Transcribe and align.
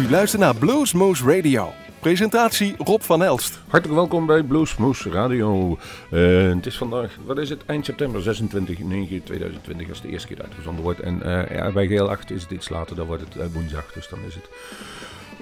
U 0.00 0.10
luistert 0.10 0.42
naar 0.42 0.56
Bluesmoose 0.56 1.36
Radio. 1.36 1.72
Presentatie 1.98 2.74
Rob 2.78 3.00
van 3.00 3.22
Elst. 3.22 3.60
Hartelijk 3.68 3.98
welkom 3.98 4.26
bij 4.26 4.42
Bluesmoose 4.42 5.10
Radio. 5.10 5.78
Uh, 6.10 6.54
het 6.54 6.66
is 6.66 6.76
vandaag, 6.76 7.16
wat 7.24 7.38
is 7.38 7.50
het, 7.50 7.64
eind 7.66 7.84
september 7.84 8.22
26, 8.22 8.78
9, 8.78 9.22
2020 9.22 9.88
als 9.88 10.00
de 10.00 10.08
eerste 10.08 10.28
keer 10.28 10.42
uitgezonden 10.42 10.82
wordt. 10.84 11.00
En 11.00 11.20
ja, 11.50 11.72
bij 11.72 11.88
GL8 11.88 12.32
is 12.34 12.42
het 12.42 12.50
iets 12.50 12.68
later, 12.68 12.96
dan 12.96 13.06
wordt 13.06 13.22
het 13.22 13.36
uh, 13.36 13.42
woensdag, 13.52 13.92
dus 13.92 14.08
dan 14.08 14.18
is 14.26 14.34
het 14.34 14.48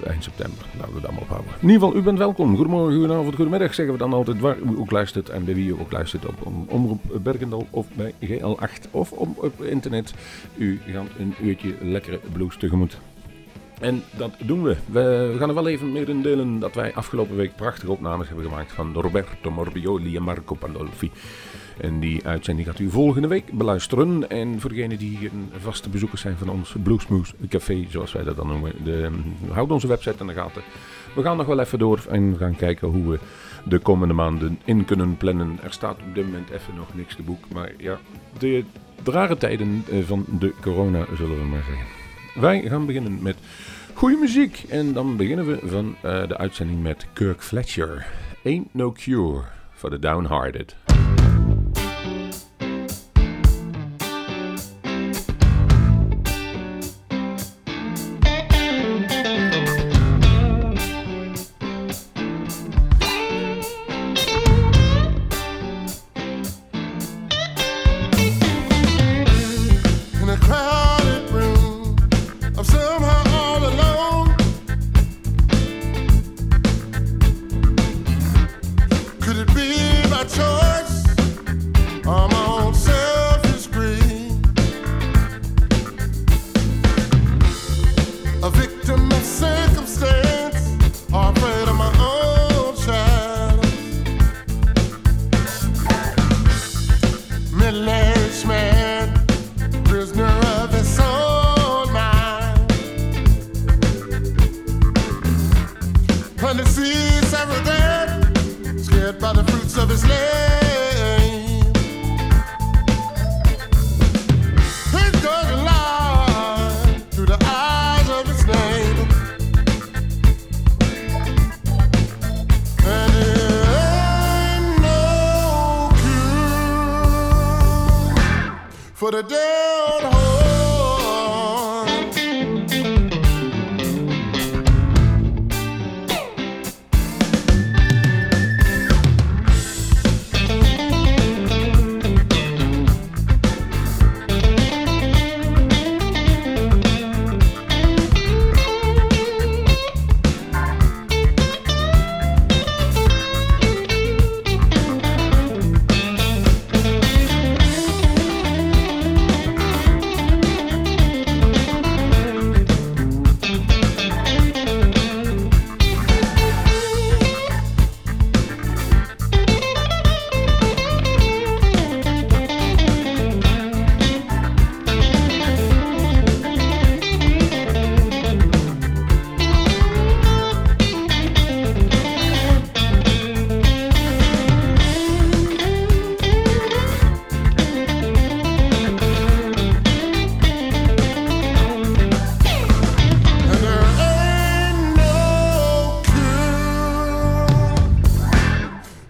eind 0.06 0.24
september. 0.24 0.64
Laten 0.78 0.94
we 0.94 1.00
dat 1.00 1.10
maar 1.10 1.20
ophouden. 1.20 1.50
In 1.60 1.68
ieder 1.68 1.80
geval, 1.80 2.00
u 2.00 2.02
bent 2.02 2.18
welkom. 2.18 2.56
Goedemorgen, 2.56 2.94
goedenavond, 2.94 3.34
goedemiddag 3.34 3.74
zeggen 3.74 3.94
we 3.94 4.00
dan 4.00 4.12
altijd 4.12 4.40
waar 4.40 4.58
u 4.58 4.78
ook 4.78 4.90
luistert 4.90 5.28
en 5.28 5.44
bij 5.44 5.54
wie 5.54 5.68
u 5.68 5.72
ook 5.72 5.92
luistert 5.92 6.26
op 6.26 6.34
Omroep 6.68 7.02
Bergendal 7.22 7.66
of 7.70 7.86
bij 7.94 8.14
GL8 8.26 8.90
of 8.90 9.12
op, 9.12 9.42
op 9.42 9.62
internet. 9.62 10.14
U 10.56 10.80
gaat 10.86 11.06
een 11.18 11.34
uurtje 11.42 11.74
lekkere 11.80 12.20
blues 12.32 12.56
tegemoet. 12.56 12.98
En 13.80 14.02
dat 14.16 14.32
doen 14.44 14.62
we. 14.62 14.76
we. 14.86 15.36
gaan 15.38 15.48
er 15.48 15.54
wel 15.54 15.68
even 15.68 15.92
mee 15.92 16.20
delen 16.20 16.58
dat 16.58 16.74
wij 16.74 16.94
afgelopen 16.94 17.36
week 17.36 17.56
prachtige 17.56 17.92
opnames 17.92 18.26
hebben 18.26 18.44
gemaakt 18.44 18.72
van 18.72 18.92
Roberto 18.94 19.50
Morbioli 19.50 20.16
en 20.16 20.22
Marco 20.22 20.54
Pandolfi. 20.54 21.10
En 21.80 22.00
die 22.00 22.26
uitzending 22.26 22.68
gaat 22.68 22.78
u 22.78 22.90
volgende 22.90 23.28
week 23.28 23.52
beluisteren. 23.52 24.30
En 24.30 24.60
voor 24.60 24.70
degenen 24.70 24.98
die 24.98 25.30
vaste 25.58 25.88
bezoekers 25.88 26.20
zijn 26.20 26.36
van 26.36 26.48
ons 26.48 26.74
Bluesmoose 26.82 27.34
Café, 27.48 27.86
zoals 27.88 28.12
wij 28.12 28.24
dat 28.24 28.36
dan 28.36 28.46
noemen, 28.46 28.72
de, 28.84 29.10
houd 29.50 29.70
onze 29.70 29.86
website 29.86 30.20
in 30.20 30.26
de 30.26 30.32
gaten. 30.32 30.62
We 31.14 31.22
gaan 31.22 31.36
nog 31.36 31.46
wel 31.46 31.60
even 31.60 31.78
door 31.78 32.00
en 32.08 32.36
gaan 32.38 32.56
kijken 32.56 32.88
hoe 32.88 33.10
we 33.10 33.18
de 33.64 33.78
komende 33.78 34.14
maanden 34.14 34.58
in 34.64 34.84
kunnen 34.84 35.16
plannen. 35.16 35.58
Er 35.62 35.72
staat 35.72 35.96
op 36.08 36.14
dit 36.14 36.24
moment 36.24 36.50
even 36.50 36.74
nog 36.74 36.94
niks 36.94 37.14
te 37.14 37.22
boek, 37.22 37.44
maar 37.52 37.72
ja, 37.76 37.98
de 38.38 38.64
rare 39.04 39.36
tijden 39.36 39.84
eh, 39.90 39.98
van 40.04 40.24
de 40.38 40.54
corona 40.60 41.04
zullen 41.16 41.38
we 41.38 41.44
maar 41.44 41.64
zeggen. 41.68 41.97
Wij 42.34 42.60
gaan 42.68 42.86
beginnen 42.86 43.18
met 43.22 43.36
goede 43.94 44.16
muziek. 44.16 44.64
En 44.68 44.92
dan 44.92 45.16
beginnen 45.16 45.46
we 45.46 45.58
van 45.64 45.96
uh, 46.04 46.28
de 46.28 46.36
uitzending 46.38 46.82
met 46.82 47.06
Kirk 47.12 47.42
Fletcher. 47.42 48.06
Ain't 48.44 48.74
No 48.74 48.92
Cure 48.92 49.42
for 49.74 49.90
the 49.90 49.98
Downhearted. 49.98 50.87
circumstance. 89.38 90.17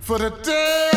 for 0.08 0.16
the 0.16 0.30
day. 0.42 0.87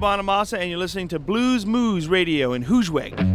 Bonamassa, 0.00 0.56
and 0.58 0.70
you're 0.70 0.78
listening 0.78 1.08
to 1.08 1.18
Blues 1.18 1.66
Moose 1.66 2.06
Radio 2.06 2.54
in 2.54 2.64
Hoosweg. 2.64 3.29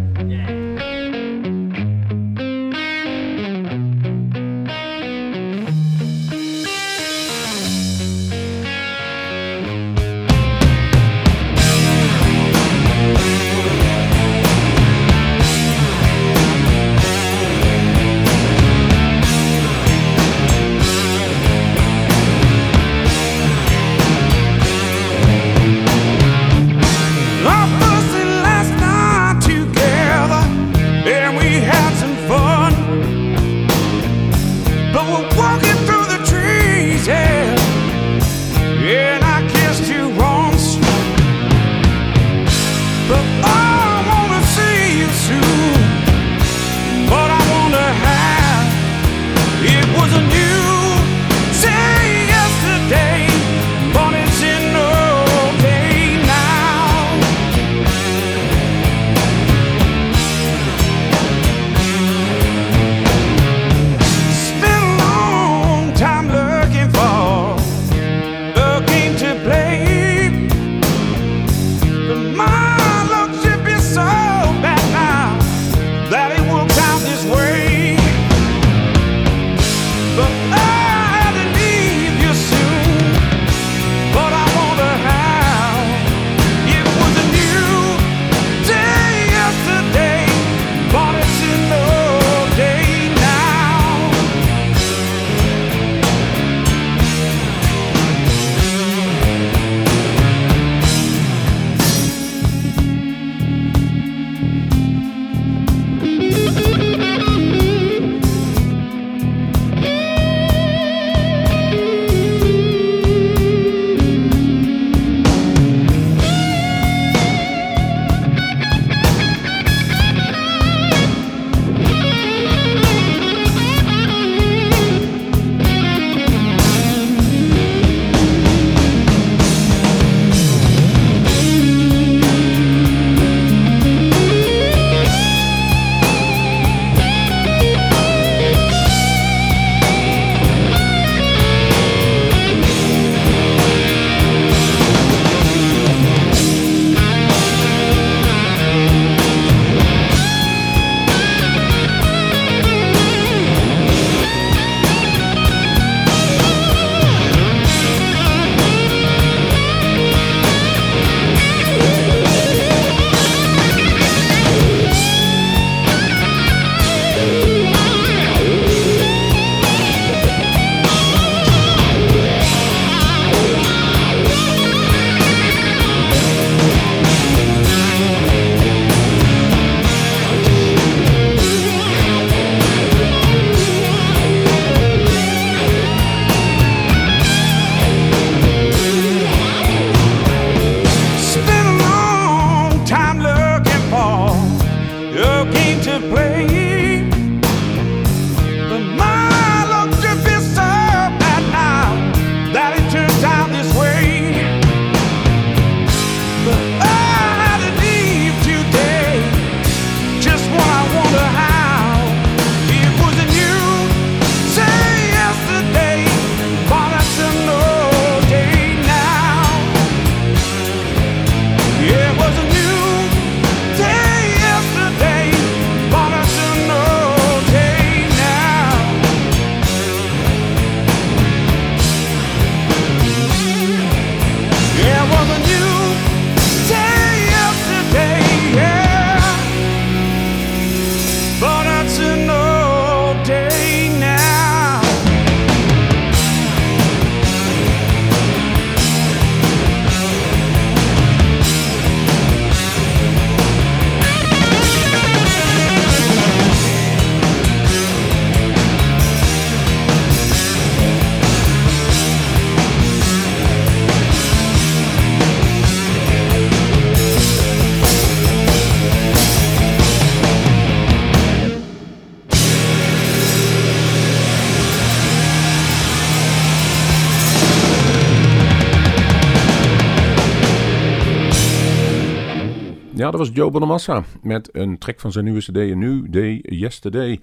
Ja, 283.06 283.12
dat 283.12 283.20
was 283.20 283.30
Joe 283.34 283.52
Bonamassa 283.52 284.04
met 284.22 284.50
een 284.52 284.78
track 284.78 285.00
van 285.00 285.12
zijn 285.12 285.26
nieuwe 285.26 285.40
CD, 285.40 285.58
A 285.58 285.76
New 285.76 286.12
Day 286.12 286.40
Yesterday. 286.42 287.20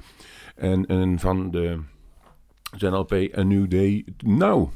En, 0.57 0.87
en 0.87 1.19
van 1.19 1.51
de, 1.51 1.79
zijn 2.77 2.95
LP 2.95 3.13
A 3.13 3.43
New 3.43 3.71
Day 3.71 4.05
Now. 4.19 4.71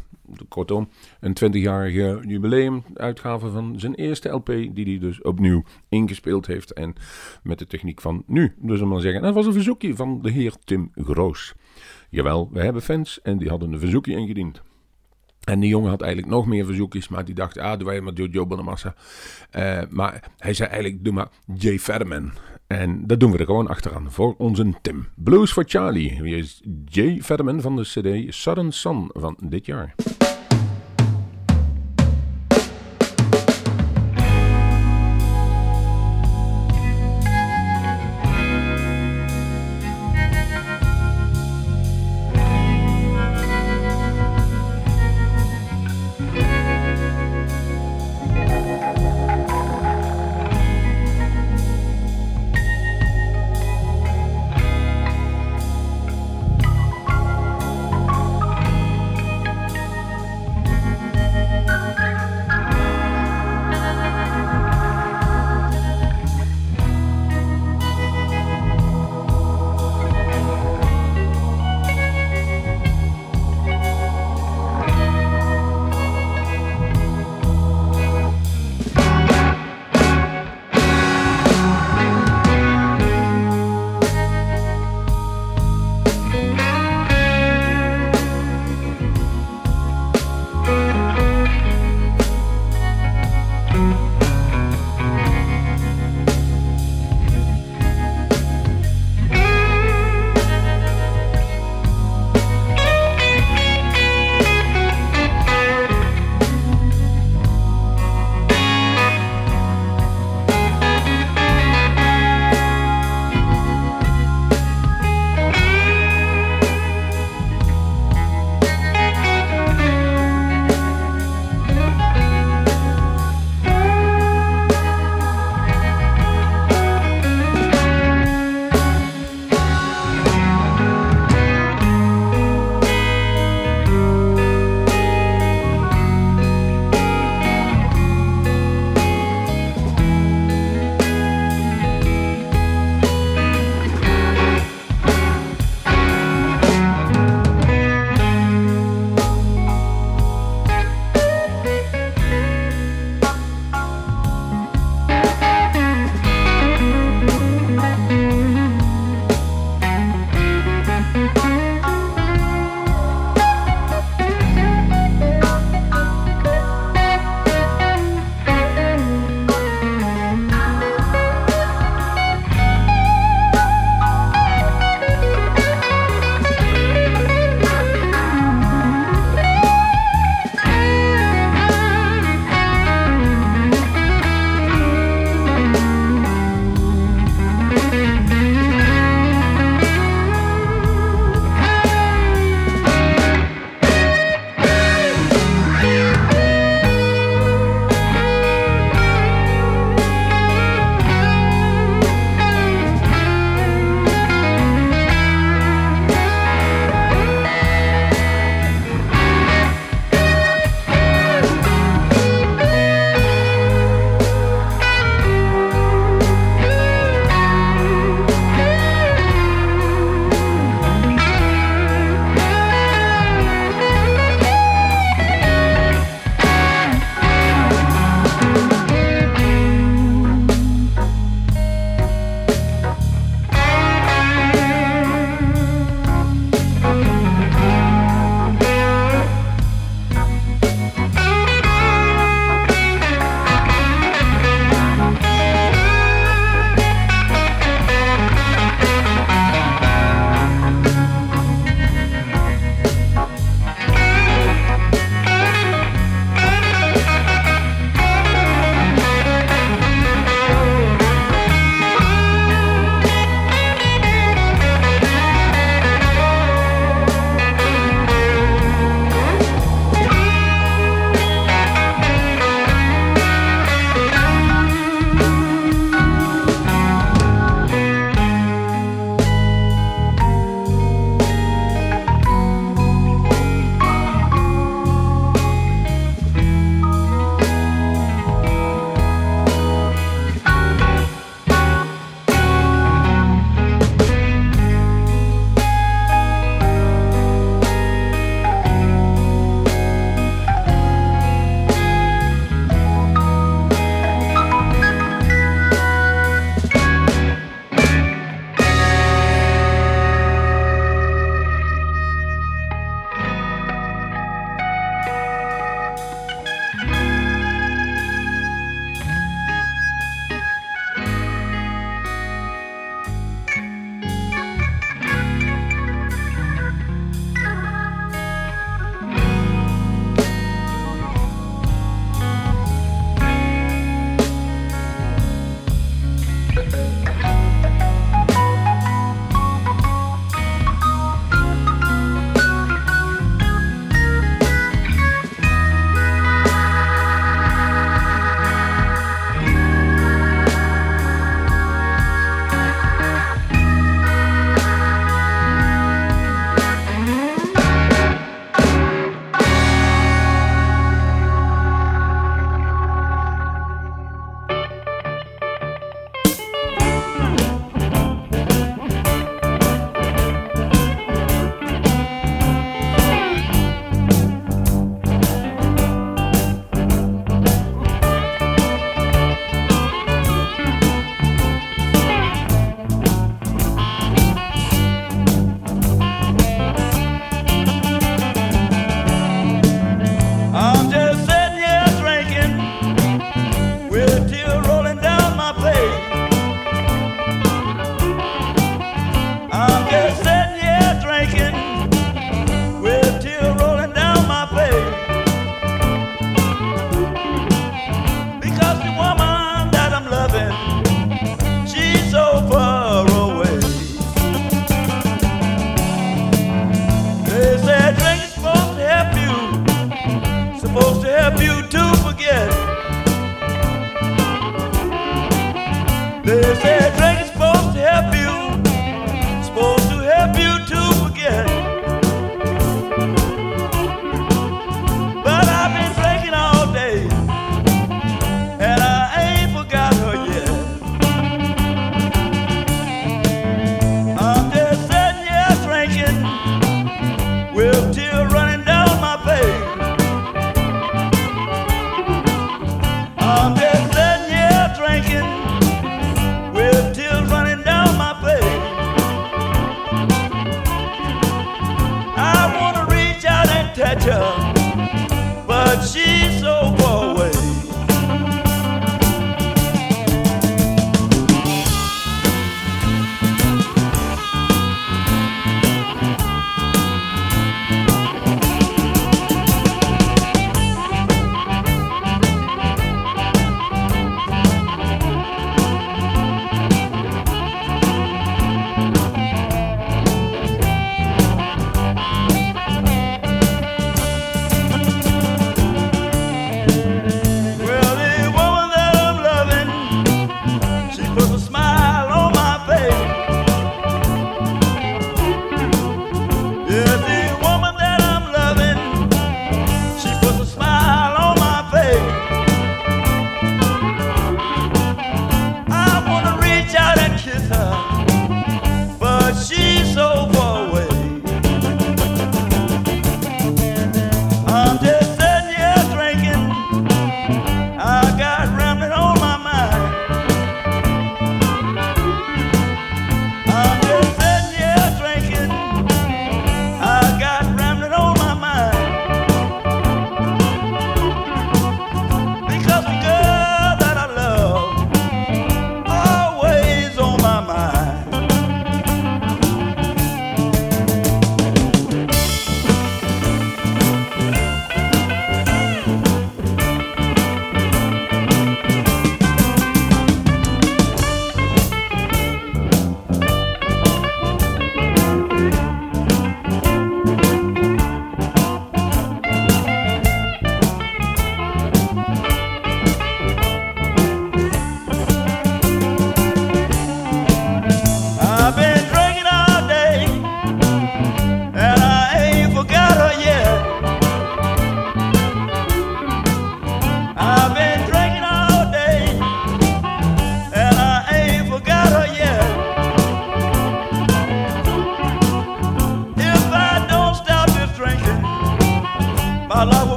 Kortom, 0.49 0.89
een 1.21 1.37
20-jarige 1.45 2.21
jubileumuitgave 2.27 3.51
van 3.51 3.81
zijn 3.81 3.95
eerste 3.95 4.29
LP, 4.29 4.47
die 4.47 4.85
hij 4.85 4.99
dus 4.99 5.23
opnieuw 5.23 5.63
ingespeeld 5.89 6.47
heeft. 6.47 6.73
En 6.73 6.95
met 7.43 7.59
de 7.59 7.67
techniek 7.67 8.01
van 8.01 8.23
nu. 8.27 8.55
Dus 8.59 8.81
om 8.81 8.89
maar 8.89 9.01
zeggen, 9.01 9.23
dat 9.23 9.35
was 9.35 9.47
een 9.47 9.53
verzoekje 9.53 9.97
van 9.97 10.23
de 10.23 10.31
heer 10.31 10.55
Tim 10.65 10.91
Groos. 10.95 11.55
Jawel, 12.11 12.49
we 12.53 12.63
hebben 12.63 12.83
fans 12.83 13.23
en 13.23 13.39
die 13.39 13.49
hadden 13.49 13.73
een 13.73 13.81
verzoekje 13.81 14.17
ingediend. 14.17 14.63
En 15.47 15.61
die 15.61 15.69
jongen 15.69 15.91
had 15.91 16.03
eigenlijk 16.03 16.33
nog 16.33 16.47
meer 16.47 16.65
verzoekjes, 16.65 17.09
maar 17.09 17.25
die 17.25 17.35
dacht, 17.35 17.59
ah, 17.59 17.79
doe 17.79 17.87
wij 17.87 18.01
maar 18.01 18.13
Joe 18.13 18.47
Bonamassa. 18.47 18.95
Uh, 19.57 19.81
maar 19.91 20.31
hij 20.39 20.55
zei 20.55 20.69
eigenlijk, 20.69 21.05
doe 21.05 21.13
maar 21.13 21.29
Jay 21.59 21.79
Fetterman. 21.79 22.33
En 22.67 23.07
dat 23.07 23.21
doen 23.21 23.33
we 23.33 23.39
er 23.39 23.45
gewoon 23.45 23.69
achteraan 23.69 24.11
voor 24.11 24.35
onze 24.39 24.73
Tim. 24.83 25.07
Blues 25.15 25.53
for 25.53 25.65
Charlie. 25.67 26.23
Wie 26.23 26.37
is 26.37 26.63
Jay 26.85 27.23
Fetterman 27.23 27.61
van 27.61 27.77
de 27.77 27.83
CD 27.83 28.35
Southern 28.35 28.73
Sun 28.73 29.11
van 29.13 29.37
dit 29.43 29.67
jaar. 29.67 29.95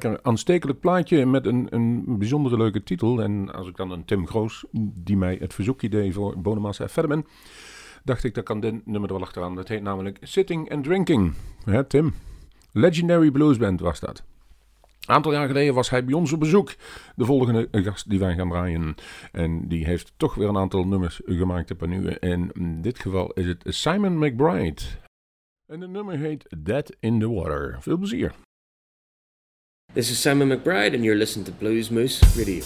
Lekker 0.00 0.22
aanstekelijk 0.22 0.80
plaatje 0.80 1.26
met 1.26 1.46
een, 1.46 1.66
een 1.70 2.18
bijzondere 2.18 2.56
leuke 2.56 2.82
titel. 2.82 3.22
En 3.22 3.52
als 3.52 3.68
ik 3.68 3.76
dan 3.76 3.90
een 3.90 4.04
Tim 4.04 4.26
Groos, 4.26 4.64
die 4.72 5.16
mij 5.16 5.36
het 5.40 5.54
verzoekje 5.54 5.88
deed 5.88 6.14
voor 6.14 6.40
Bonamassa 6.40 6.88
verder 6.88 7.10
ben, 7.16 7.26
dacht 8.04 8.24
ik 8.24 8.34
dat 8.34 8.44
kan 8.44 8.60
dit 8.60 8.86
nummer 8.86 9.08
er 9.08 9.16
wel 9.16 9.24
achteraan. 9.24 9.54
Dat 9.54 9.68
heet 9.68 9.82
namelijk 9.82 10.18
Sitting 10.20 10.70
and 10.72 10.84
Drinking. 10.84 11.34
Hè, 11.64 11.84
Tim? 11.84 12.14
Legendary 12.72 13.30
Blues 13.30 13.56
Band 13.56 13.80
was 13.80 14.00
dat. 14.00 14.22
Een 15.06 15.14
aantal 15.14 15.32
jaar 15.32 15.46
geleden 15.46 15.74
was 15.74 15.90
hij 15.90 16.04
bij 16.04 16.14
ons 16.14 16.32
op 16.32 16.40
bezoek. 16.40 16.74
De 17.16 17.24
volgende 17.24 17.68
gast 17.72 18.10
die 18.10 18.18
wij 18.18 18.34
gaan 18.34 18.48
draaien. 18.48 18.94
En 19.32 19.68
die 19.68 19.84
heeft 19.84 20.12
toch 20.16 20.34
weer 20.34 20.48
een 20.48 20.56
aantal 20.56 20.84
nummers 20.86 21.20
gemaakt 21.24 21.70
op 21.70 21.86
nu. 21.86 22.06
En 22.06 22.50
in 22.52 22.82
dit 22.82 22.98
geval 22.98 23.32
is 23.32 23.46
het 23.46 23.62
Simon 23.66 24.18
McBride. 24.18 24.82
En 25.66 25.80
de 25.80 25.88
nummer 25.88 26.18
heet 26.18 26.46
Dead 26.58 26.96
in 27.00 27.20
the 27.20 27.30
Water. 27.30 27.76
Veel 27.80 27.96
plezier. 27.96 28.34
This 29.94 30.10
is 30.10 30.18
Simon 30.18 30.48
McBride, 30.48 30.92
and 30.92 31.04
you're 31.04 31.14
listening 31.14 31.44
to 31.44 31.52
Blues 31.52 31.88
Moose 31.88 32.20
Radio. 32.36 32.64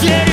Yeah. 0.00 0.27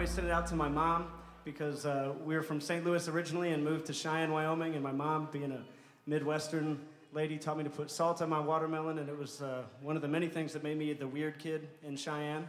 Always 0.00 0.14
send 0.14 0.26
it 0.28 0.30
out 0.30 0.46
to 0.46 0.56
my 0.56 0.66
mom 0.66 1.08
because 1.44 1.84
uh, 1.84 2.14
we 2.24 2.34
were 2.34 2.42
from 2.42 2.58
St. 2.58 2.82
Louis 2.86 3.06
originally 3.06 3.52
and 3.52 3.62
moved 3.62 3.84
to 3.84 3.92
Cheyenne, 3.92 4.32
Wyoming. 4.32 4.72
And 4.72 4.82
my 4.82 4.92
mom, 4.92 5.28
being 5.30 5.52
a 5.52 5.60
Midwestern 6.06 6.80
lady, 7.12 7.36
taught 7.36 7.58
me 7.58 7.64
to 7.64 7.68
put 7.68 7.90
salt 7.90 8.22
on 8.22 8.30
my 8.30 8.40
watermelon. 8.40 8.98
And 8.98 9.10
it 9.10 9.18
was 9.18 9.42
uh, 9.42 9.64
one 9.82 9.96
of 9.96 10.00
the 10.00 10.08
many 10.08 10.26
things 10.26 10.54
that 10.54 10.62
made 10.62 10.78
me 10.78 10.94
the 10.94 11.06
weird 11.06 11.38
kid 11.38 11.68
in 11.86 11.96
Cheyenne. 11.96 12.48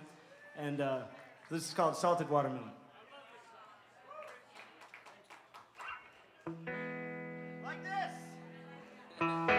And 0.57 0.79
uh, 0.79 0.99
this 1.49 1.67
is 1.67 1.73
called 1.73 1.97
salted 1.97 2.29
watermelon. 2.29 2.71
Like 7.65 7.83
this. 9.19 9.50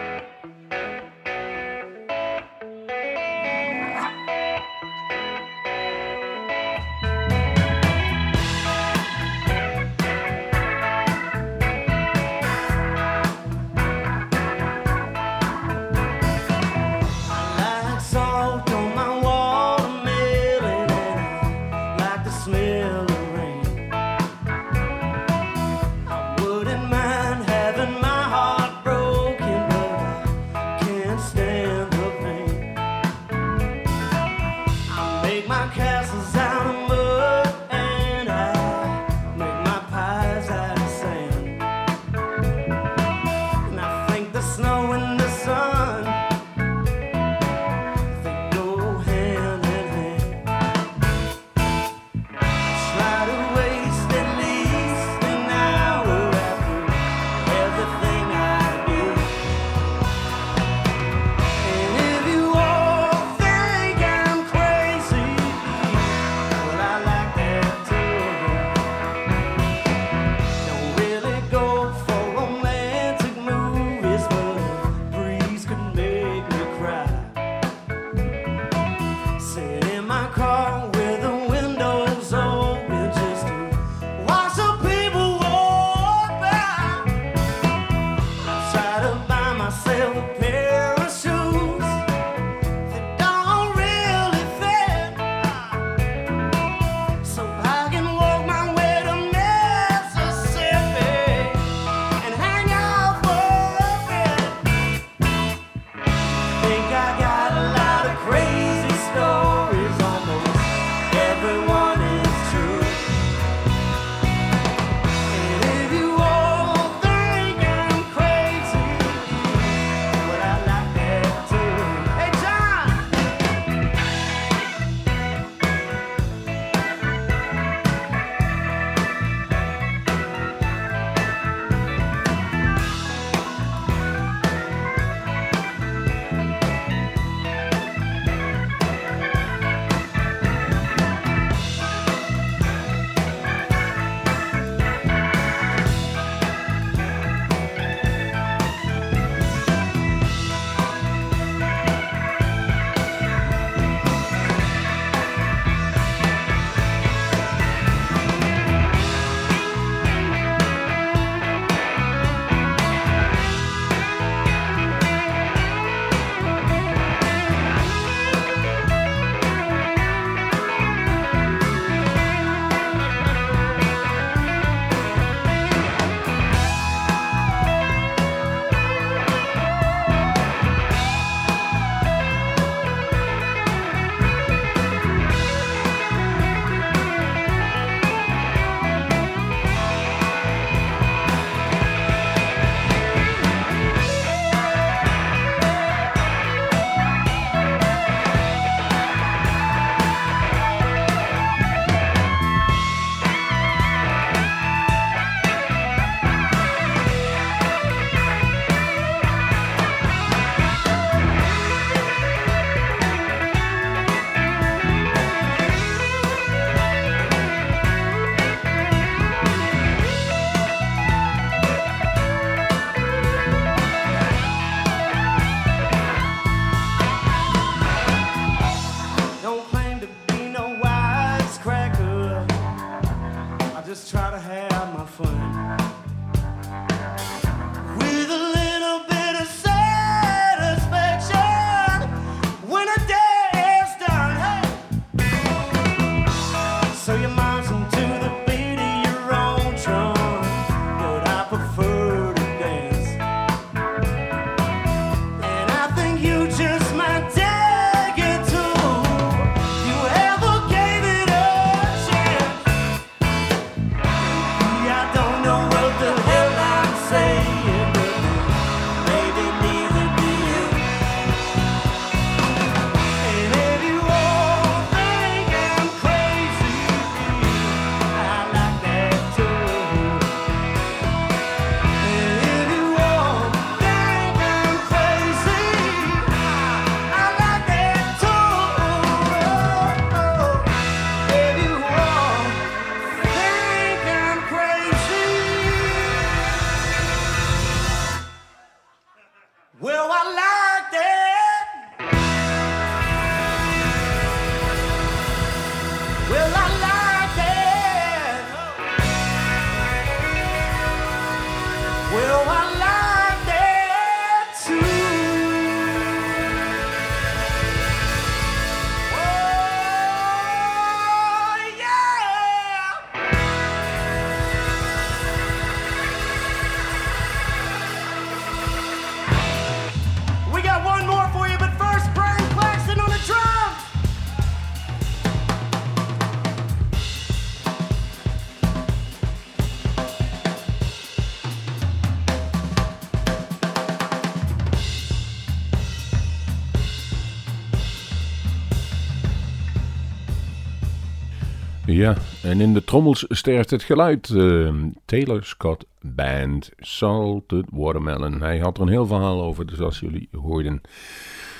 En 352.53 352.61
in 352.61 352.73
de 352.73 352.83
trommels 352.83 353.25
sterft 353.29 353.69
het 353.69 353.83
geluid. 353.83 354.29
Eh, 354.29 354.73
Taylor 355.05 355.43
Scott 355.43 355.85
Band, 356.01 356.71
Salted 356.77 357.65
Watermelon. 357.71 358.41
Hij 358.41 358.59
had 358.59 358.77
er 358.77 358.83
een 358.83 358.89
heel 358.89 359.05
verhaal 359.05 359.41
over, 359.41 359.65
dus 359.65 359.79
als 359.79 359.99
jullie 359.99 360.29
hoorden. 360.31 360.81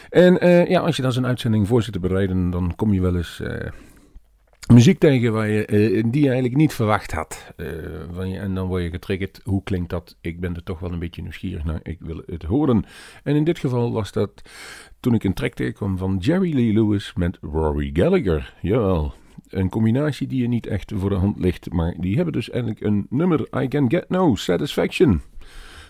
En 0.09 0.39
eh, 0.39 0.69
ja, 0.69 0.79
als 0.79 0.95
je 0.95 1.01
dan 1.01 1.11
zo'n 1.11 1.25
uitzending 1.25 1.67
voor 1.67 1.83
zit 1.83 1.93
te 1.93 1.99
bereiden, 1.99 2.49
dan 2.49 2.75
kom 2.75 2.93
je 2.93 3.01
wel 3.01 3.15
eens 3.15 3.39
eh, 3.39 3.71
muziek 4.73 4.99
tegen 4.99 5.33
waar 5.33 5.49
je, 5.49 5.65
eh, 5.65 6.03
die 6.05 6.21
je 6.21 6.27
eigenlijk 6.27 6.57
niet 6.57 6.73
verwacht 6.73 7.11
had. 7.11 7.53
Je, 7.57 8.37
en 8.39 8.55
dan 8.55 8.67
word 8.67 8.83
je 8.83 8.89
getriggerd. 8.89 9.41
Hoe 9.43 9.63
klinkt 9.63 9.89
dat? 9.89 10.15
Ik 10.21 10.39
ben 10.39 10.55
er 10.55 10.63
toch 10.63 10.79
wel 10.79 10.91
een 10.91 10.99
beetje 10.99 11.21
nieuwsgierig 11.21 11.63
naar. 11.63 11.79
Ik 11.83 11.97
wil 11.99 12.21
het 12.25 12.43
horen. 12.43 12.85
En 13.23 13.35
in 13.35 13.43
dit 13.43 13.59
geval 13.59 13.91
was 13.91 14.11
dat 14.11 14.41
toen 14.99 15.13
ik 15.13 15.23
een 15.23 15.33
track 15.33 15.53
tegenkwam 15.53 15.97
van 15.97 16.17
Jerry 16.17 16.53
Lee 16.53 16.73
Lewis 16.73 17.13
met 17.15 17.37
Rory 17.41 17.89
Gallagher. 17.93 18.53
Jawel, 18.61 19.13
een 19.53 19.69
combinatie 19.69 20.27
die 20.27 20.41
je 20.41 20.47
niet 20.47 20.67
echt 20.67 20.91
voor 20.95 21.09
de 21.09 21.15
hand 21.15 21.39
ligt. 21.39 21.73
Maar 21.73 21.93
die 21.97 22.15
hebben 22.15 22.33
dus 22.33 22.49
eigenlijk 22.49 22.81
een 22.81 23.07
nummer, 23.09 23.47
I 23.61 23.67
Can 23.67 23.89
Get 23.89 24.09
No 24.09 24.35
Satisfaction, 24.35 25.21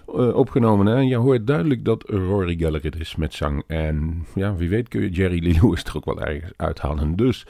eh, 0.07 0.35
opgenomen. 0.35 0.85
Hè? 0.85 0.99
Je 0.99 1.15
hoort 1.15 1.47
duidelijk 1.47 1.85
dat 1.85 2.09
Rory 2.09 2.55
Gallagher 2.57 2.91
het 2.91 2.99
is 2.99 3.15
met 3.15 3.33
zang. 3.33 3.63
En 3.67 4.25
ja, 4.35 4.55
wie 4.55 4.69
weet 4.69 4.87
kun 4.87 5.01
je 5.01 5.09
Jerry 5.09 5.43
Lee 5.43 5.53
Lewis 5.61 5.83
er 5.83 5.97
ook 5.97 6.05
wel 6.05 6.21
ergens 6.21 6.53
uithalen. 6.55 7.15
Dus 7.15 7.45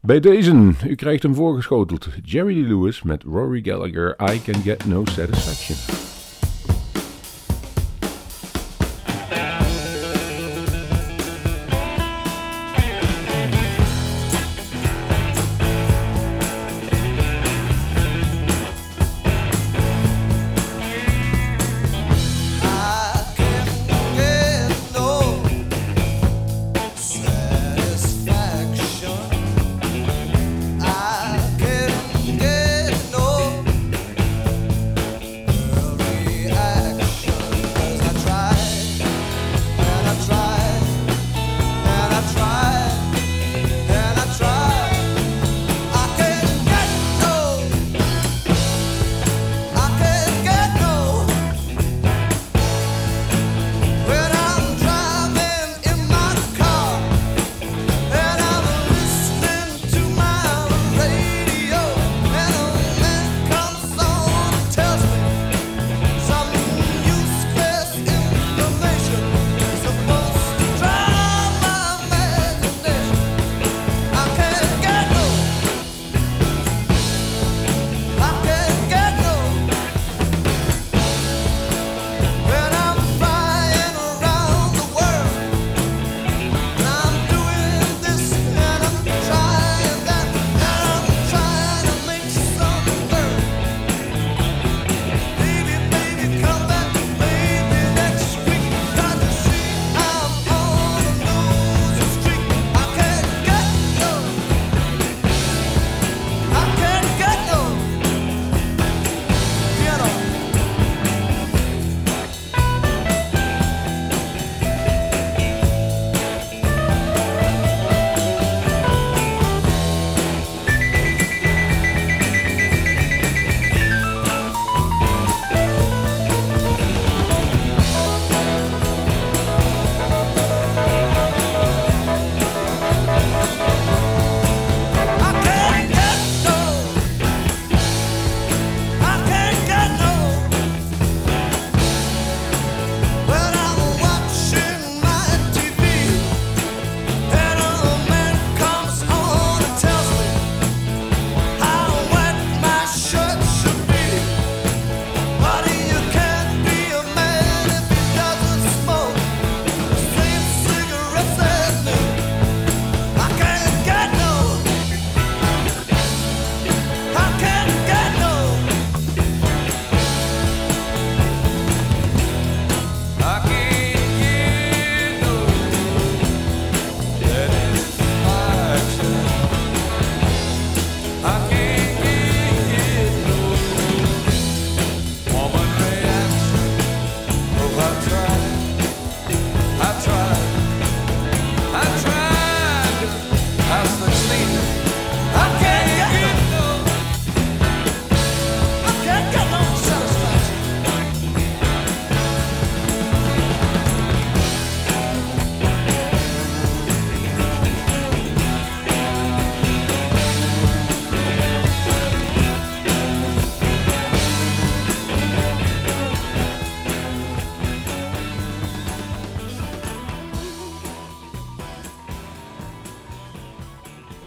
bij 0.00 0.20
deze, 0.20 0.72
u 0.86 0.94
krijgt 0.94 1.22
hem 1.22 1.34
voorgeschoteld. 1.34 2.08
Jerry 2.22 2.54
Lee 2.54 2.74
Lewis 2.74 3.02
met 3.02 3.22
Rory 3.22 3.60
Gallagher, 3.62 4.16
I 4.32 4.42
Can 4.42 4.62
Get 4.62 4.86
No 4.86 5.04
Satisfaction. 5.04 6.11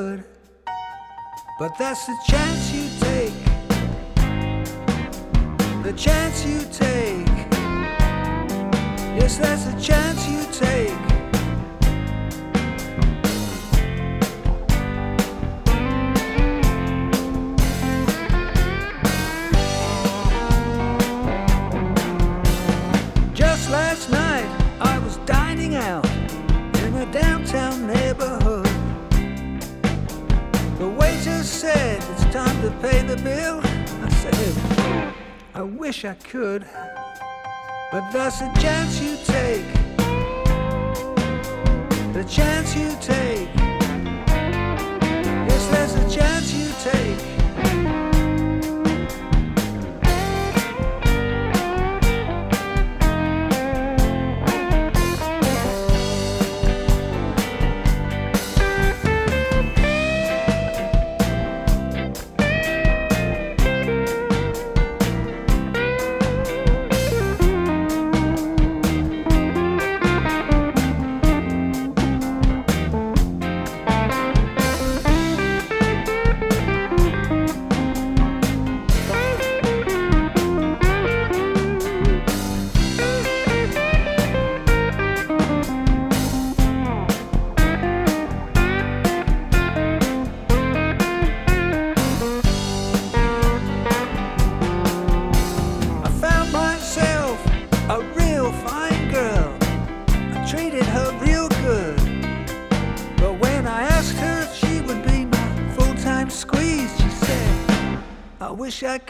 But 0.00 1.76
that's 1.78 2.06
the 2.06 2.16
chance 2.26 2.72
you 2.72 2.88
take. 3.00 3.34
The 5.82 5.92
chance 5.92 6.46
you 6.46 6.60
take. 6.72 7.26
Yes, 9.20 9.36
that's 9.36 9.64
the 9.66 9.78
chance 9.78 10.26
you 10.26 10.42
take. 10.52 11.09
Wish 36.02 36.10
I 36.10 36.14
could, 36.30 36.64
but 37.92 38.10
that's 38.10 38.40
a 38.40 38.50
chance 38.58 39.02
you 39.02 39.16
take. 39.26 39.66
The 42.14 42.24
chance 42.26 42.74
you 42.74 42.90
take. 43.02 43.59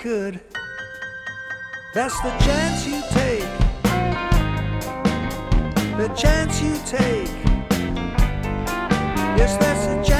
Could. 0.00 0.40
That's 1.92 2.18
the 2.22 2.30
chance 2.38 2.86
you 2.86 3.02
take. 3.10 3.50
The 5.98 6.08
chance 6.16 6.62
you 6.62 6.74
take. 6.86 7.28
Yes, 9.36 9.58
that's 9.58 9.86
the 9.88 10.02
chance 10.02 10.19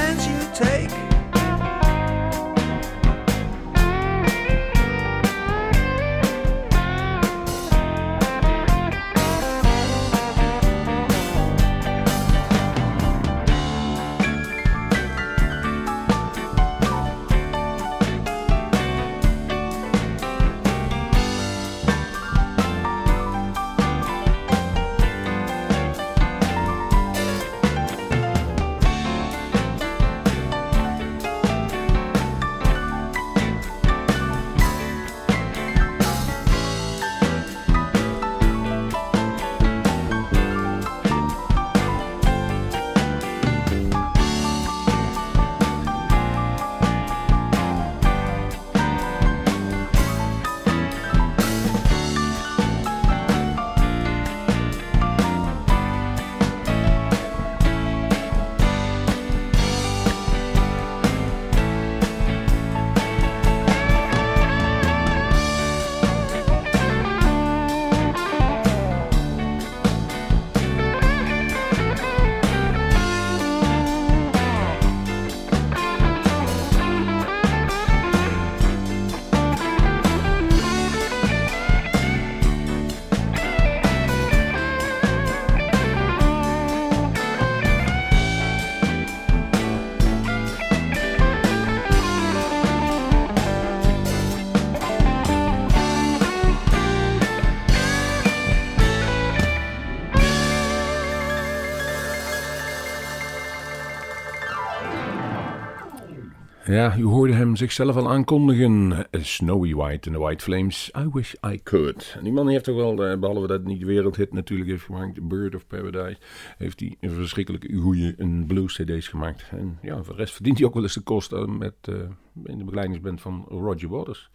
hem 107.51 107.59
zichzelf 107.59 107.95
al 107.95 108.09
aankondigen. 108.09 109.05
Snowy 109.11 109.73
White 109.73 110.07
in 110.07 110.13
the 110.15 110.21
White 110.21 110.43
Flames. 110.43 110.91
I 110.97 111.09
wish 111.13 111.33
I 111.45 111.59
could. 111.63 112.17
Die 112.21 112.31
man 112.31 112.47
heeft 112.47 112.63
toch 112.63 112.75
wel, 112.75 113.05
eh, 113.05 113.19
behalve 113.19 113.47
dat 113.47 113.61
hij 113.61 113.71
niet 113.71 113.79
de 113.79 113.85
wereldhit 113.85 114.33
natuurlijk 114.33 114.69
heeft 114.69 114.83
gemaakt, 114.83 115.27
Bird 115.27 115.55
of 115.55 115.67
Paradise, 115.67 116.17
heeft 116.57 116.79
hij 116.79 116.97
een 116.99 117.09
verschrikkelijk 117.09 117.67
goede 117.81 118.13
een 118.17 118.45
blues 118.47 118.81
CD's 118.81 119.07
gemaakt. 119.07 119.43
En 119.51 119.77
ja, 119.81 120.03
voor 120.03 120.13
de 120.13 120.19
rest 120.19 120.33
verdient 120.33 120.57
hij 120.57 120.67
ook 120.67 120.73
wel 120.73 120.83
eens 120.83 120.93
de 120.93 121.01
kosten 121.01 121.57
met, 121.57 121.73
eh, 121.81 121.95
in 122.43 122.57
de 122.57 122.63
begeleidingsband 122.63 123.21
van 123.21 123.45
Roger 123.49 123.89
Waters. 123.89 124.29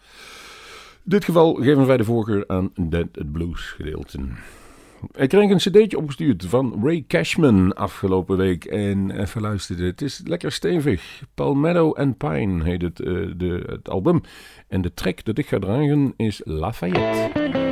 In 1.04 1.10
dit 1.10 1.24
geval 1.24 1.54
geven 1.54 1.86
wij 1.86 1.96
de 1.96 2.04
voorkeur 2.04 2.44
aan 2.46 2.70
het 2.90 3.32
blues 3.32 3.60
gedeelte. 3.60 4.18
Ik 5.14 5.28
kreeg 5.28 5.50
een 5.50 5.56
cd'tje 5.56 5.98
opgestuurd 5.98 6.44
van 6.44 6.80
Ray 6.82 7.04
Cashman 7.08 7.74
afgelopen 7.74 8.36
week 8.36 8.64
en 8.64 9.10
even 9.10 9.40
luisteren. 9.40 9.86
Het 9.86 10.02
is 10.02 10.20
lekker 10.24 10.52
stevig. 10.52 11.22
Palmetto 11.34 11.94
and 11.94 12.18
Pine 12.18 12.64
heet 12.64 12.82
het, 12.82 13.00
eh, 13.00 13.66
het 13.66 13.88
album. 13.88 14.20
En 14.68 14.80
de 14.80 14.94
track 14.94 15.24
dat 15.24 15.38
ik 15.38 15.46
ga 15.46 15.58
dragen 15.58 16.14
is 16.16 16.40
Lafayette. 16.44 17.65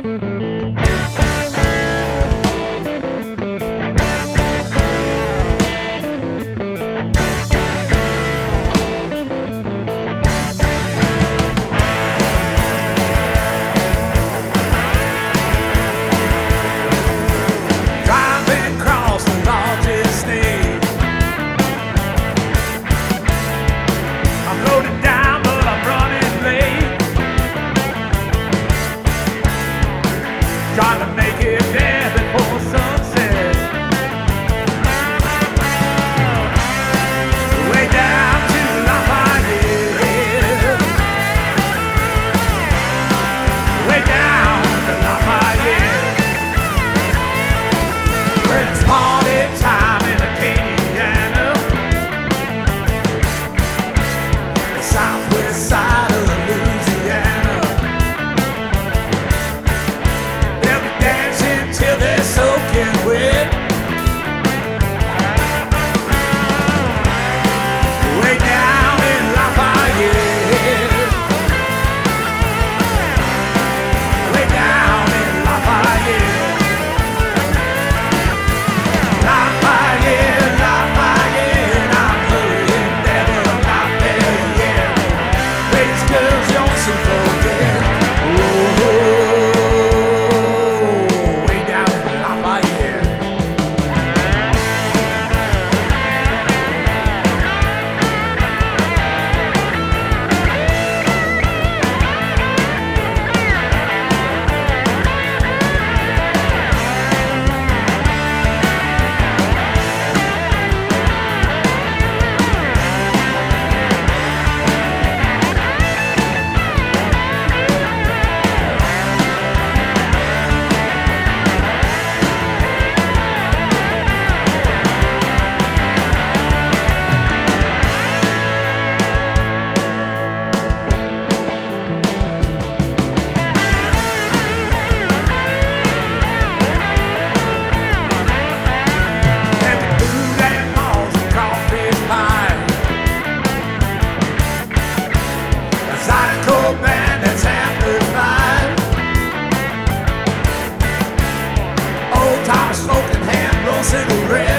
cigarette. 153.95 154.54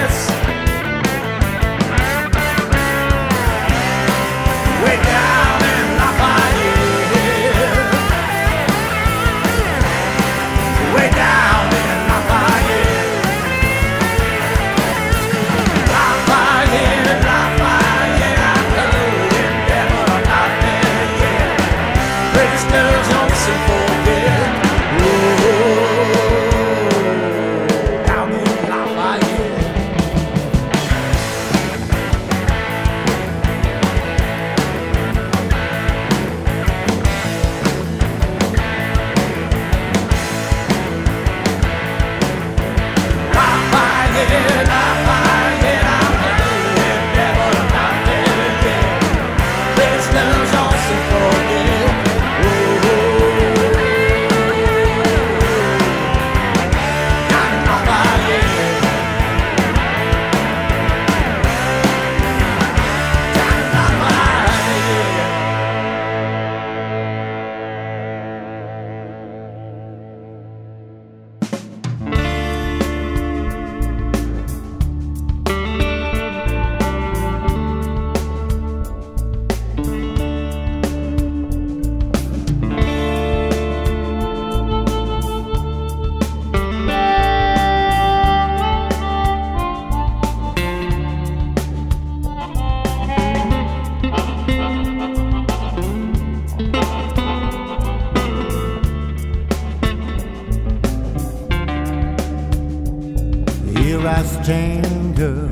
Stand, 104.24 105.16
girl. 105.16 105.48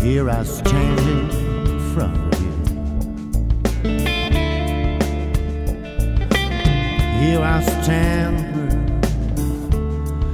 Here 0.00 0.28
I 0.28 0.42
stand 0.44 1.00
in 1.00 1.78
front 1.94 2.16
of 2.16 2.40
you. 2.40 2.52
Here 7.20 7.42
I 7.42 7.62
stand, 7.62 8.36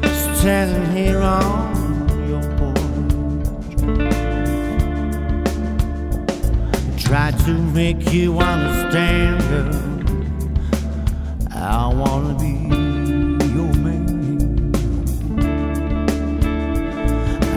girl, 0.02 0.14
standing 0.36 0.86
here 0.96 1.20
on 1.20 1.74
your 2.28 2.42
porch. 2.58 2.80
Try 7.04 7.30
to 7.44 7.52
make 7.52 8.12
you 8.12 8.38
understand, 8.38 9.40
girl. 9.50 9.82
I 11.52 11.88
wanna 11.94 12.34
be 12.38 12.75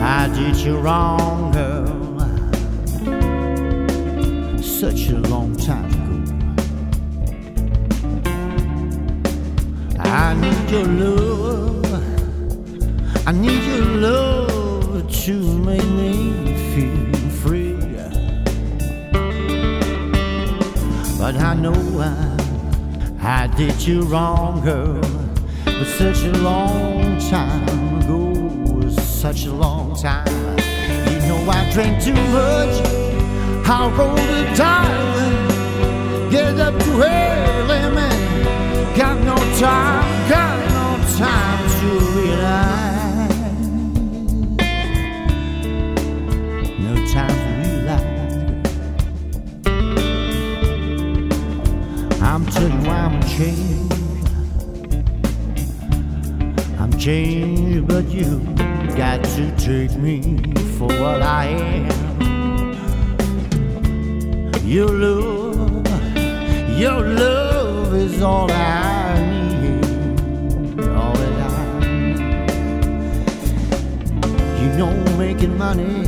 I 0.02 0.28
did 0.34 0.56
you 0.56 0.78
wrong, 0.78 1.52
girl, 1.52 2.18
such 4.62 5.08
a 5.08 5.18
long 5.18 5.54
time 5.56 5.84
ago. 5.84 6.16
I 9.98 10.34
need 10.34 10.70
your 10.70 10.86
love, 10.86 11.84
I 13.26 13.32
need 13.32 13.62
your 13.64 13.84
love 14.08 15.10
to 15.24 15.34
make 15.58 15.88
me 16.00 16.54
feel 16.72 17.30
free. 17.42 17.76
But 21.18 21.36
I 21.36 21.54
know 21.54 21.74
I 22.00 22.36
I 23.22 23.46
did 23.48 23.80
you 23.86 24.02
wrong, 24.02 24.62
girl, 24.64 25.00
but 25.64 25.86
such 25.98 26.24
a 26.24 26.32
long 26.38 27.18
time 27.28 27.68
ago, 28.00 28.88
such 28.88 29.44
a 29.44 29.52
long 29.52 29.69
time. 30.00 30.26
You 31.10 31.18
know 31.28 31.50
I 31.50 31.70
drank 31.72 32.02
too 32.02 32.14
much, 32.14 32.80
I 33.68 33.90
rolled 33.96 34.16
the 34.16 34.44
dice, 34.56 36.30
get 36.30 36.58
up 36.58 36.74
too 36.82 37.02
early, 37.02 37.94
man. 37.94 38.96
Got 38.96 39.20
no 39.22 39.36
time, 39.58 40.28
got 40.28 40.58
no 40.70 40.98
time 41.18 41.68
to 41.80 41.88
realize, 42.16 43.40
no 46.78 46.92
time 47.12 47.36
to 47.42 47.50
realize. 47.60 48.18
I'm 52.22 52.42
telling 52.46 52.84
you 52.84 52.90
I'm 52.90 53.20
changed. 53.28 53.90
I'm 56.78 56.92
changed, 56.98 57.86
but 57.86 58.08
you 58.08 58.49
got 59.00 59.24
to 59.24 59.50
take 59.56 59.96
me 59.96 60.20
for 60.76 60.88
what 60.88 61.22
I 61.22 61.46
am. 61.46 61.88
Your 64.62 64.90
love, 64.90 65.86
your 66.78 67.00
love 67.00 67.94
is 67.94 68.20
all 68.20 68.52
I 68.52 69.18
need, 69.62 70.80
all 70.90 71.14
that 71.14 71.40
I 71.50 71.78
need. 71.80 72.20
You 74.60 74.68
know, 74.76 74.92
making 75.16 75.56
money 75.56 76.04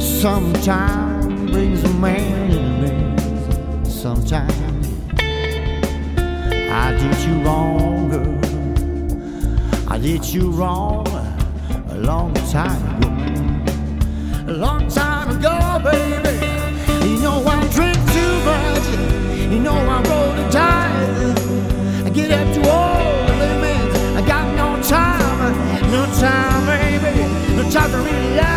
sometimes 0.00 1.52
brings 1.52 1.84
a 1.84 1.94
man 2.00 2.50
the 2.50 2.62
mess. 2.82 4.02
Sometimes. 4.02 4.88
I 6.82 6.90
did 6.98 7.18
you 7.28 7.34
wrong, 7.44 8.10
girl. 8.10 8.40
I 9.88 9.98
did 9.98 10.24
you 10.24 10.50
wrong 10.50 11.15
a 11.96 12.00
long 12.00 12.34
time 12.52 12.82
ago. 12.96 14.52
A 14.52 14.52
long 14.52 14.86
time 14.88 15.30
ago, 15.30 15.80
baby. 15.82 16.36
You 17.08 17.20
know 17.22 17.42
I 17.46 17.66
drink 17.68 17.96
too 18.16 18.34
much. 18.50 18.86
You 19.50 19.60
know 19.60 19.74
I 19.74 20.02
roll 20.10 20.32
the 20.38 20.46
dice. 20.50 22.04
I 22.04 22.10
get 22.10 22.30
up 22.32 22.54
to 22.54 22.60
all 22.68 23.26
the 23.26 23.36
limits. 23.44 23.96
I 24.14 24.26
got 24.26 24.46
no 24.56 24.68
time, 24.82 25.54
no 25.90 26.04
time, 26.20 26.66
baby. 26.66 27.14
No 27.56 27.70
time 27.70 27.90
to 27.90 27.98
realize. 27.98 28.55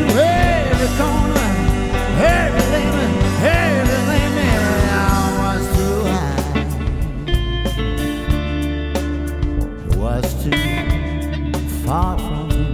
every 0.00 0.90
corner, 0.98 1.48
every 2.18 2.64
limit, 2.74 3.10
every 3.42 4.00
limit. 4.12 4.54
I 4.90 4.92
was 5.40 5.62
too 5.76 5.98
high, 6.14 6.42
was 9.96 10.26
too 10.44 10.60
far 11.84 12.14
from 12.18 12.50
you. 12.50 12.66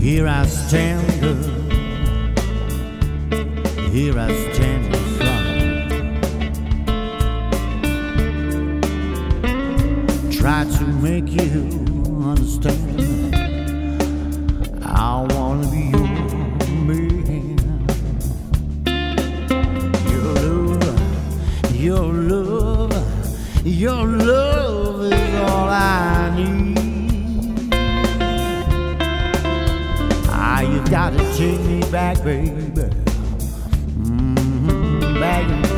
Here 0.00 0.26
I 0.26 0.46
stand. 0.46 1.01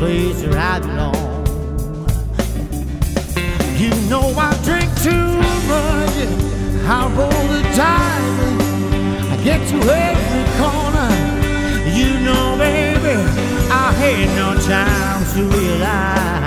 Place 0.04 0.42
where 0.42 0.58
I 0.58 0.80
belong. 0.80 1.14
You 3.82 3.92
know 4.10 4.26
I 4.48 4.50
drink 4.68 4.90
too 5.06 5.28
much. 5.72 6.16
I 6.96 7.00
roll 7.16 7.44
the 7.54 7.62
diamond. 7.74 8.60
I 9.32 9.36
get 9.42 9.60
to 9.70 9.78
every 10.06 10.44
corner. 10.60 11.10
You 11.98 12.10
know, 12.26 12.44
baby, 12.58 13.16
I 13.84 13.86
had 14.02 14.28
no 14.40 14.48
time 14.60 15.24
to 15.32 15.42
realize. 15.56 16.43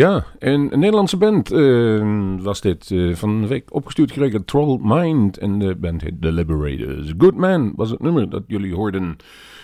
Ja, 0.00 0.24
en 0.38 0.72
een 0.72 0.78
Nederlandse 0.78 1.16
band 1.16 1.52
eh, 1.52 2.42
was 2.42 2.60
dit. 2.60 2.90
eh, 2.90 3.14
van 3.14 3.40
de 3.40 3.46
week 3.46 3.74
opgestuurd 3.74 4.12
gekregen. 4.12 4.44
Troll 4.44 4.78
Mind. 4.82 5.38
En 5.38 5.58
de 5.58 5.74
band 5.76 6.02
heet 6.02 6.20
The 6.20 6.32
Liberators. 6.32 7.12
Good 7.18 7.34
Man 7.34 7.72
was 7.76 7.90
het 7.90 8.00
nummer 8.00 8.30
dat 8.30 8.42
jullie 8.46 8.74
hoorden. 8.74 9.16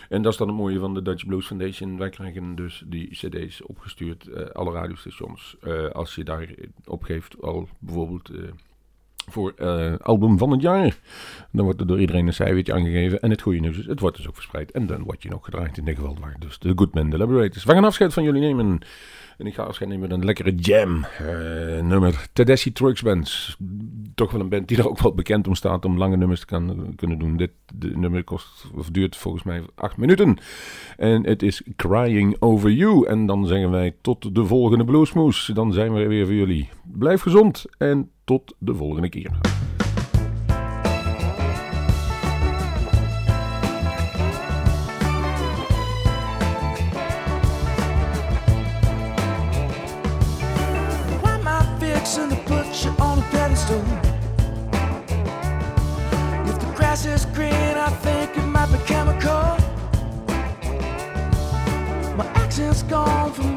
En 0.08 0.22
dat 0.22 0.32
is 0.32 0.38
dan 0.38 0.48
het 0.48 0.56
mooie 0.56 0.78
van 0.78 0.94
de 0.94 1.02
Dutch 1.02 1.26
Blues 1.26 1.46
Foundation. 1.46 1.98
Wij 1.98 2.08
krijgen 2.10 2.54
dus 2.54 2.84
die 2.86 3.08
cd's 3.10 3.62
opgestuurd. 3.66 4.26
eh, 4.26 4.46
alle 4.52 4.72
radiostations. 4.72 5.56
als 5.92 6.14
je 6.14 6.24
daar 6.24 6.48
opgeeft 6.84 7.42
al 7.42 7.68
bijvoorbeeld... 7.78 8.30
voor 9.30 9.52
eh, 9.56 9.94
album 10.02 10.38
van 10.38 10.50
het 10.50 10.62
jaar. 10.62 10.98
Dan 11.52 11.64
wordt 11.64 11.80
er 11.80 11.86
door 11.86 12.00
iedereen 12.00 12.26
een 12.26 12.32
cijfertje 12.32 12.72
aangegeven. 12.72 13.20
En 13.20 13.30
het 13.30 13.42
goede 13.42 13.60
nieuws 13.60 13.78
is, 13.78 13.86
het 13.86 14.00
wordt 14.00 14.16
dus 14.16 14.28
ook 14.28 14.34
verspreid. 14.34 14.70
En 14.70 14.86
dan 14.86 15.02
wordt 15.02 15.22
je 15.22 15.28
nog 15.28 15.44
gedraaid. 15.44 15.78
In 15.78 15.84
dit 15.84 15.96
geval 15.96 16.16
waren 16.20 16.40
dus 16.40 16.58
de 16.58 16.72
Goodman, 16.76 17.10
de 17.10 17.18
Liberators. 17.18 17.64
We 17.64 17.72
gaan 17.72 17.84
afscheid 17.84 18.12
van 18.12 18.22
jullie 18.22 18.40
nemen. 18.40 18.80
En 19.38 19.46
ik 19.46 19.54
ga 19.54 19.70
nemen 19.80 20.00
met 20.00 20.10
een 20.10 20.24
lekkere 20.24 20.54
jam. 20.54 21.04
eh, 21.04 21.82
nummer 21.82 22.26
Tedeschi 22.32 22.72
Trucks 22.72 23.02
Band. 23.02 23.56
Toch 24.14 24.30
wel 24.30 24.40
een 24.40 24.48
band 24.48 24.68
die 24.68 24.78
er 24.78 24.88
ook 24.88 25.00
wel 25.00 25.14
bekend 25.14 25.46
om 25.46 25.54
staat 25.54 25.84
om 25.84 25.98
lange 25.98 26.16
nummers 26.16 26.40
te 26.40 26.46
kunnen 26.96 27.18
doen. 27.18 27.36
Dit 27.36 27.50
de 27.74 27.96
nummer 27.96 28.24
kost, 28.24 28.66
of 28.74 28.90
duurt 28.90 29.16
volgens 29.16 29.42
mij 29.42 29.62
acht 29.74 29.96
minuten. 29.96 30.38
En 30.96 31.26
het 31.26 31.42
is 31.42 31.62
Crying 31.76 32.36
Over 32.38 32.70
You. 32.70 33.06
En 33.06 33.26
dan 33.26 33.46
zeggen 33.46 33.70
wij 33.70 33.94
tot 34.00 34.34
de 34.34 34.44
volgende 34.44 34.84
Bluesmoes. 34.84 35.50
Dan 35.54 35.72
zijn 35.72 35.92
we 35.92 36.00
er 36.00 36.08
weer 36.08 36.26
voor 36.26 36.34
jullie. 36.34 36.68
Blijf 36.84 37.20
gezond 37.20 37.64
en 37.78 38.10
tot 38.24 38.54
de 38.58 38.74
volgende 38.74 39.08
keer. 39.08 39.30
You 52.84 52.90
on 52.98 53.18
a 53.18 53.22
pedestal? 53.30 53.80
If 56.46 56.58
the 56.60 56.72
grass 56.76 57.06
is 57.06 57.24
green, 57.26 57.52
I 57.52 57.88
think 57.88 58.36
it 58.36 58.42
might 58.42 58.70
be 58.70 58.78
chemical. 58.84 59.56
My 62.16 62.26
accent's 62.34 62.82
gone 62.82 63.32
from 63.32 63.56